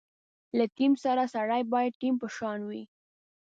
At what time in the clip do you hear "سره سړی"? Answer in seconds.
1.03-1.61